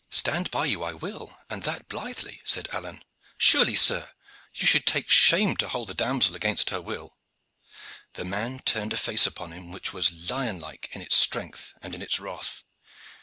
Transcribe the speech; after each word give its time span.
"Stand 0.09 0.49
by 0.49 0.65
you 0.65 0.81
I 0.81 0.93
will, 0.95 1.37
and 1.47 1.61
that 1.61 1.87
blithely," 1.87 2.41
said 2.43 2.67
Alleyne. 2.73 3.03
"Surely, 3.37 3.75
sir, 3.75 4.09
you 4.55 4.65
should 4.65 4.87
take 4.87 5.11
shame 5.11 5.55
to 5.57 5.67
hold 5.67 5.89
the 5.89 5.93
damsel 5.93 6.33
against 6.33 6.71
her 6.71 6.81
will." 6.81 7.19
The 8.13 8.25
man 8.25 8.61
turned 8.61 8.93
a 8.93 8.97
face 8.97 9.27
upon 9.27 9.51
him 9.51 9.71
which 9.71 9.93
was 9.93 10.27
lion 10.31 10.59
like 10.59 10.89
in 10.93 11.03
its 11.03 11.15
strength 11.17 11.75
and 11.83 11.93
in 11.93 12.01
its 12.01 12.19
wrath. 12.19 12.63